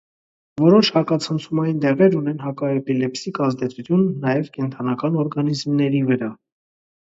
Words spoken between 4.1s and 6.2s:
նաև կենդանական օրգանիզմների